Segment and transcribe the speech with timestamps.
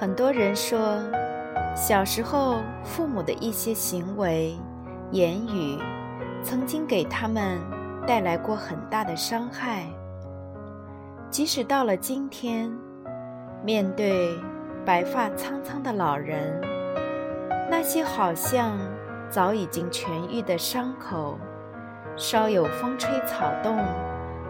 [0.00, 0.98] 很多人说，
[1.76, 4.56] 小时候父母的一些行为、
[5.10, 5.78] 言语，
[6.42, 7.58] 曾经给他们
[8.06, 9.84] 带来过很大的伤害。
[11.28, 12.72] 即使到了今天，
[13.62, 14.34] 面对
[14.86, 16.58] 白发苍苍的老人，
[17.70, 18.78] 那些好像
[19.28, 21.36] 早已经痊愈的伤口，
[22.16, 23.76] 稍有风吹草动，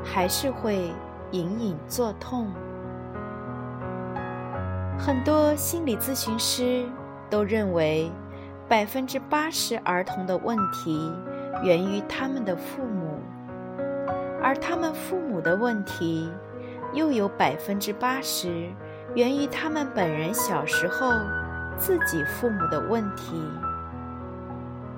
[0.04, 0.92] 还是会
[1.32, 2.46] 隐隐作痛。
[5.02, 6.84] 很多心理咨询师
[7.30, 8.12] 都认为，
[8.68, 11.10] 百分之八十儿童的问题
[11.62, 13.18] 源于他们的父母，
[14.42, 16.30] 而他们父母的问题
[16.92, 18.68] 又有百分之八十
[19.14, 21.10] 源于他们本人小时候
[21.78, 23.42] 自己父母的问题。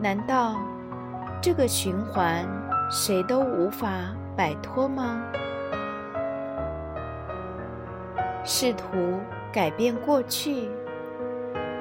[0.00, 0.56] 难道
[1.40, 2.44] 这个循环
[2.90, 3.88] 谁都无法
[4.36, 5.22] 摆脱吗？
[8.42, 9.20] 试图。
[9.52, 10.70] 改变过去，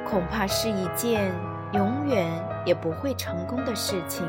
[0.05, 1.33] 恐怕是一件
[1.72, 2.27] 永远
[2.66, 4.25] 也不会成功的事情。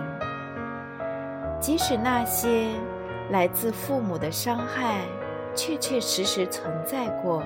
[1.58, 2.68] 即使那些
[3.30, 5.00] 来自父母的伤害
[5.54, 7.42] 确确实实存在过，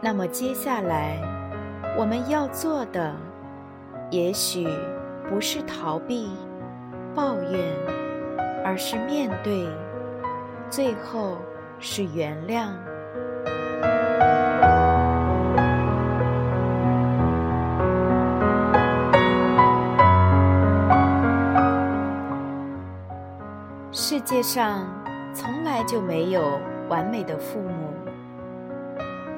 [0.00, 1.18] 那么接下来
[1.96, 3.14] 我们要做的，
[4.10, 4.68] 也许
[5.28, 6.30] 不是逃避、
[7.14, 7.60] 抱怨，
[8.64, 9.66] 而是面对，
[10.68, 11.38] 最后
[11.78, 12.68] 是原谅。
[24.14, 24.86] 世界上
[25.34, 27.92] 从来就没有完美的父母，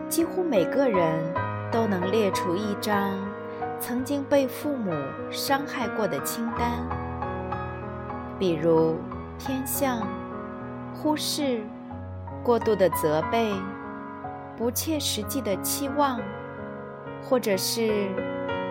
[0.06, 1.32] 几乎每个人
[1.72, 3.18] 都能列出一张
[3.80, 4.92] 曾经被父母
[5.30, 6.86] 伤害过的清单，
[8.38, 8.98] 比如
[9.38, 10.06] 偏向、
[10.94, 11.62] 忽视、
[12.44, 13.54] 过度的责备、
[14.58, 16.20] 不切实际的期望，
[17.22, 18.10] 或者是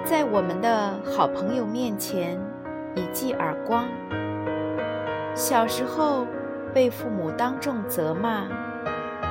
[0.03, 2.39] 在我们的好朋友面前
[2.93, 3.85] 一记耳光。
[5.35, 6.25] 小时候
[6.73, 8.47] 被父母当众责骂，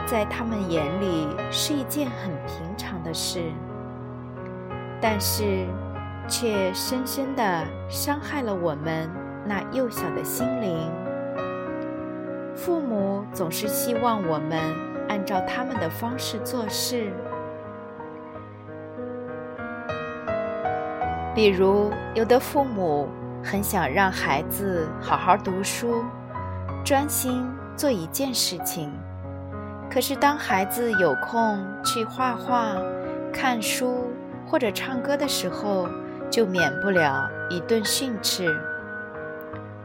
[0.07, 3.41] 在他们眼里是一件很平常的事，
[5.01, 5.67] 但是
[6.29, 9.09] 却深深的伤害了我们
[9.47, 10.93] 那幼小的心灵。
[12.55, 14.61] 父母总是希望我们
[15.09, 17.11] 按照他们的方式做事，
[21.35, 23.09] 比如有的父母。
[23.45, 26.03] 很想让孩子好好读书，
[26.83, 27.47] 专心
[27.77, 28.91] 做一件事情。
[29.91, 32.75] 可是当孩子有空去画画、
[33.31, 34.11] 看书
[34.47, 35.87] 或者唱歌的时候，
[36.31, 38.49] 就免不了一顿训斥。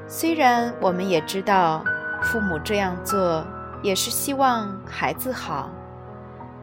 [0.07, 1.83] 虽然我们也知道
[2.23, 3.45] 父母这样做
[3.83, 5.69] 也是希望孩子好，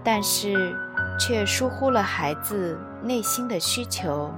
[0.03, 0.75] 但是
[1.21, 4.33] 却疏忽了孩子内心的需求。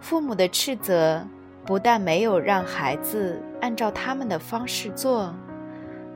[0.00, 1.24] 父母的斥责
[1.64, 5.34] 不但没有让孩子按照他们的方式做，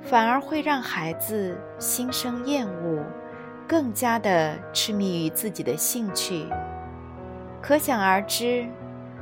[0.03, 3.05] 反而会让孩子心生厌恶，
[3.69, 6.47] 更加的痴迷于自己的兴趣。
[7.61, 8.67] 可想而知，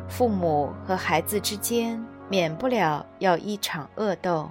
[0.08, 4.48] 父母和孩子之间免不了要一场恶斗。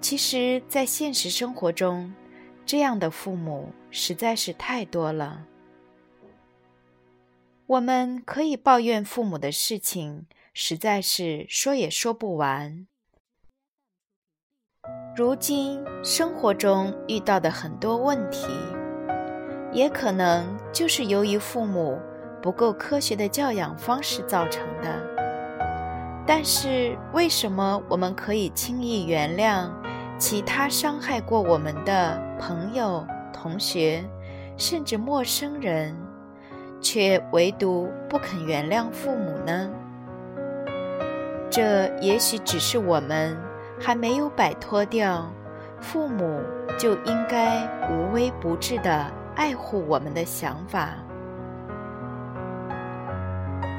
[0.00, 2.12] 其实，在现实生活中，
[2.64, 5.44] 这样的父母实在是太多了。
[7.68, 10.24] 我们可以抱怨父母的事情，
[10.54, 12.86] 实在是说也说不完。
[15.14, 18.46] 如今生活中遇到的很多问题，
[19.70, 22.00] 也可能就是由于父母
[22.40, 25.06] 不够科学的教养方式造成的。
[26.26, 29.70] 但是，为什么我们可以轻易原谅
[30.18, 34.02] 其他伤害过我们的朋友、同学，
[34.56, 35.94] 甚至陌生人？
[36.80, 39.70] 却唯独不肯原谅父母呢？
[41.50, 43.36] 这也许只是我们
[43.80, 45.30] 还没有摆脱掉
[45.80, 46.40] 父母
[46.76, 50.90] 就应该无微不至的爱护我们的想法。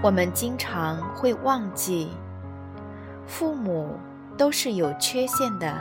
[0.02, 2.10] 我们经常会忘记，
[3.28, 4.00] 父母
[4.38, 5.74] 都是有缺陷的，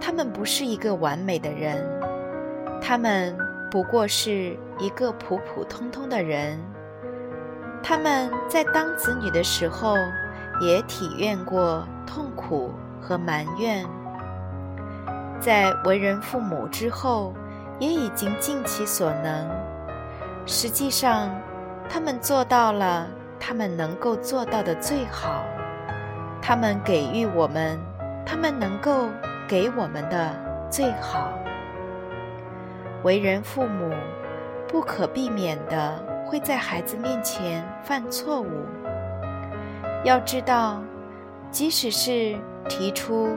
[0.00, 1.84] 他们不是一个完美的人，
[2.80, 3.36] 他们
[3.70, 6.58] 不过是一个普普通通的人。
[7.82, 9.94] 他们在当子女的时候，
[10.60, 13.86] 也体验过痛苦和埋怨；
[15.40, 17.34] 在为人父母之后，
[17.78, 19.48] 也已经尽其所能。
[20.44, 21.30] 实际上，
[21.88, 23.06] 他们做到了
[23.38, 25.44] 他们能够做到的最好。
[26.40, 27.78] 他们给予我们
[28.24, 29.08] 他们能够
[29.46, 30.34] 给我们的
[30.70, 31.32] 最好。
[33.02, 33.90] 为人父母，
[34.68, 36.18] 不可避免的。
[36.28, 38.66] 会在孩子面前犯错误。
[40.04, 40.82] 要知道，
[41.50, 42.36] 即使是
[42.68, 43.30] 提出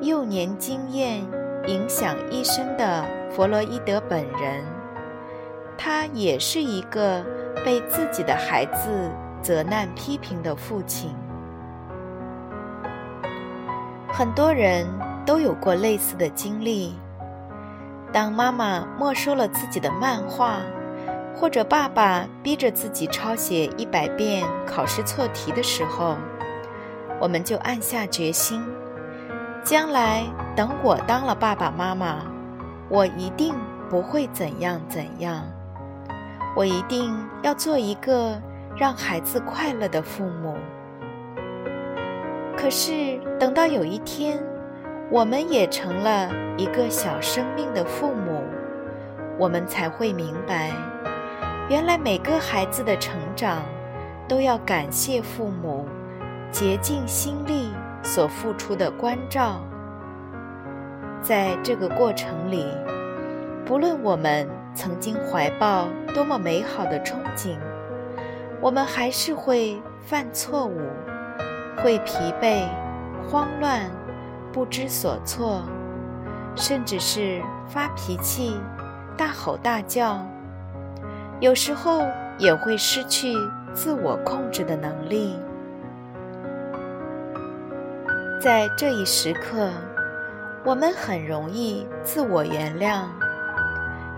[0.00, 1.20] 幼年经验
[1.66, 4.64] 影响一生的弗洛伊德本人，
[5.76, 7.26] 他也是一个
[7.64, 9.10] 被自己的孩子
[9.42, 11.12] 责难批评的父亲。
[14.12, 14.86] 很多人
[15.26, 16.96] 都有过类似的经历：
[18.12, 20.60] 当妈妈没收了自己的漫画。
[21.40, 26.16] 或者爸爸逼着自己抄写一百遍考试错题的时候，
[27.20, 28.60] 我们就暗下决心：
[29.62, 30.24] 将来
[30.56, 32.24] 等我当了爸爸妈妈，
[32.88, 33.54] 我一定
[33.88, 35.44] 不会怎样怎样，
[36.56, 38.36] 我一定要做一个
[38.76, 40.56] 让孩子快乐的父母。
[42.56, 44.42] 可是等到有一天，
[45.10, 48.42] 我们也成了一个小生命的父母，
[49.38, 50.70] 我们才会明白。
[51.70, 53.62] 原来每个孩子的成长，
[54.28, 55.86] 都要感谢父母
[56.52, 57.70] 竭尽心力
[58.02, 59.62] 所付出的关照。
[61.22, 62.66] 在这个过程里，
[63.64, 67.56] 不论我们曾经怀抱多么美好的憧憬，
[68.60, 70.82] 我们还是会犯错误，
[71.82, 72.12] 会疲
[72.42, 72.68] 惫、
[73.26, 73.90] 慌乱、
[74.52, 75.62] 不知所措，
[76.54, 78.60] 甚至是发脾气、
[79.16, 80.26] 大吼大叫。
[81.40, 82.02] 有时候
[82.38, 83.32] 也会失去
[83.72, 85.38] 自我控制的能力，
[88.42, 89.70] 在这一时刻，
[90.64, 93.04] 我们很容易自我原谅，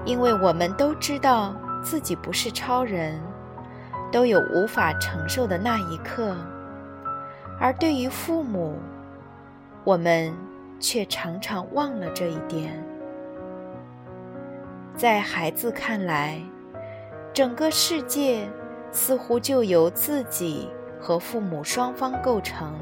[0.04, 3.20] 因为我们都知道自己不是超人，
[4.10, 6.34] 都有无法承受的那一刻。
[7.58, 8.78] 而对于父母，
[9.90, 10.32] 我们
[10.78, 12.80] 却常常忘了这一点，
[14.94, 16.40] 在孩子看来。
[17.34, 18.48] 整个世界
[18.92, 20.68] 似乎就由自己
[21.00, 22.78] 和父母双方构成，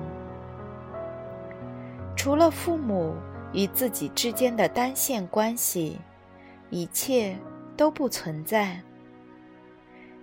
[2.14, 3.14] 除了父母
[3.54, 5.98] 与自己之间的单线关系，
[6.68, 7.38] 一切
[7.74, 8.82] 都不存在。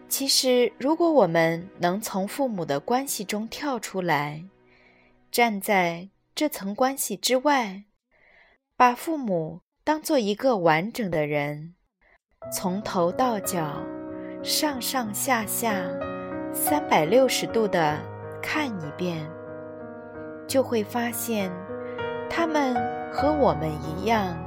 [0.07, 4.43] 其实，如果我们能从父母的关系中跳出来，
[5.31, 7.85] 站在这层关系之外，
[8.75, 11.75] 把父母当做一个完整的人，
[12.51, 13.81] 从头到脚。
[14.43, 15.73] 上上下下，
[16.53, 17.97] 三百六十度的
[18.43, 19.25] 看一遍，
[20.45, 21.49] 就会发现，
[22.29, 22.75] 他们
[23.13, 24.37] 和我们一样，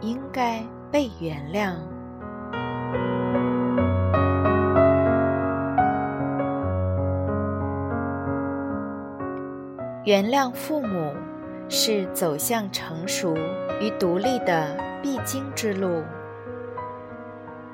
[0.00, 0.60] 应该
[0.90, 1.76] 被原谅。
[10.04, 11.14] 原谅父母，
[11.68, 13.36] 是走向成熟
[13.80, 16.02] 与独立的必经之路。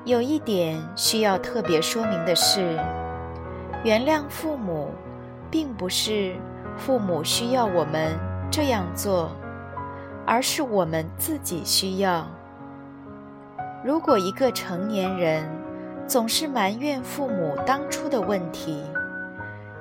[0.05, 2.77] 有一点需要特别说明的是，
[3.83, 4.89] 原谅父母，
[5.49, 6.35] 并不是
[6.77, 8.17] 父母需要我们
[8.51, 9.31] 这样做，
[10.25, 12.27] 而是我们自己需要。
[13.85, 15.47] 如果一个成年人
[16.07, 18.83] 总是埋怨父母当初的问题，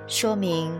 [0.07, 0.73] 说明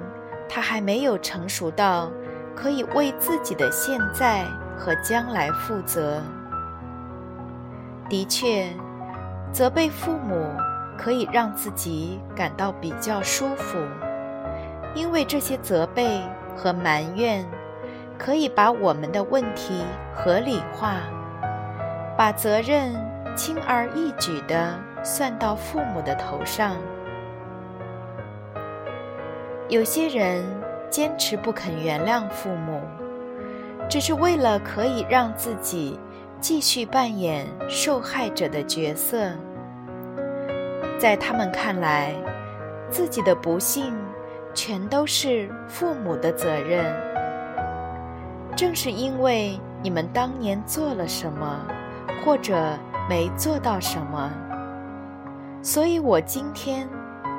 [0.49, 2.11] 他还没有成熟到
[2.55, 4.45] 可以为自己的现在
[4.79, 6.23] 和将来负责。
[8.09, 8.67] 的确。
[9.53, 10.51] 责备父母
[10.97, 13.77] 可以让自己感到比较舒服，
[14.95, 16.23] 因为这些责备
[16.57, 17.47] 和埋怨
[18.17, 20.95] 可以把我们的问题合理化，
[22.17, 22.95] 把责任
[23.37, 26.75] 轻而易举地算到父母的头上。
[29.69, 30.43] 有些人
[30.93, 32.81] 坚持不肯原谅父母，
[33.89, 35.99] 只是为了可以让自己。
[36.41, 39.31] 继续扮演受害者的角色，
[40.99, 42.13] 在他们看来，
[42.91, 43.95] 自己的不幸
[44.53, 46.85] 全都是父母的责任。
[48.57, 51.65] 正是因为你们当年做了什么，
[52.25, 52.77] 或者
[53.09, 54.29] 没做到什么，
[55.63, 56.89] 所以我今天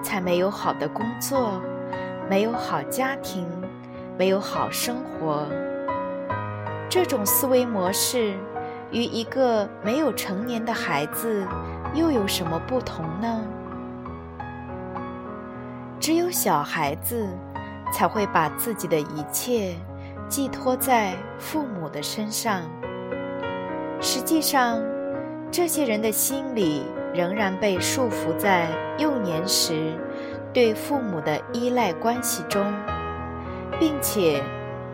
[0.01, 1.62] 才没有好的工作，
[2.29, 3.47] 没有好家庭，
[4.17, 5.47] 没有好生活。
[6.89, 8.33] 这种思维模式。
[8.91, 11.43] 与一个没有成年的孩子
[11.95, 13.41] 又有什么不同呢？
[15.99, 17.27] 只有小孩子
[17.91, 19.73] 才会把自己的一切
[20.27, 22.61] 寄托在父母的身上。
[23.99, 24.79] 实际上，
[25.49, 26.83] 这些人的心里
[27.15, 28.67] 仍然被束缚在
[28.99, 29.93] 幼年时
[30.53, 32.63] 对父母的依赖关系中，
[33.79, 34.41] 并且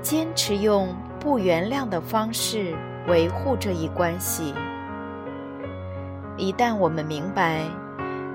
[0.01, 2.73] 坚持用不原谅的方式
[3.07, 4.53] 维护这一关系。
[6.37, 7.61] 一旦我们明白，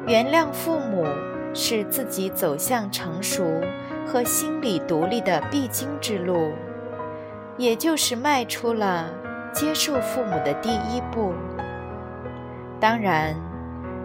[0.07, 1.07] 原谅父母
[1.55, 3.43] 是自己走向成熟
[4.07, 6.53] 和心理独立的必经之路，
[7.57, 9.11] 也就是迈出了
[9.51, 11.33] 接受父母的第一步。
[12.79, 13.35] 当然，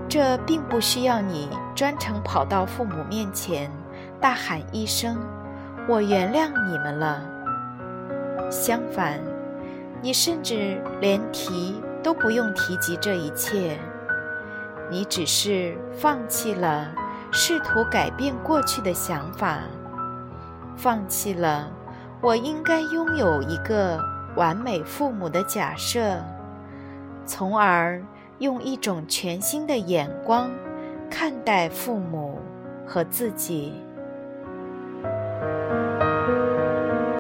[0.10, 3.72] 这并不需要你专程跑到父母面前
[4.20, 5.16] 大喊一声
[5.88, 7.22] “我原谅你们了”。
[8.52, 9.20] 相反，
[10.02, 11.82] 你甚至连提。
[12.02, 13.78] 都不用提及这一切，
[14.90, 16.88] 你只是放弃了
[17.30, 19.60] 试图改变过去的想法，
[20.78, 21.70] 放弃了
[22.22, 24.02] 我应该拥有一个
[24.38, 26.24] 完美父母的假设，
[27.26, 28.02] 从而
[28.40, 30.52] 用一种全新的眼光
[31.10, 32.40] 看待父母
[32.86, 33.74] 和自己。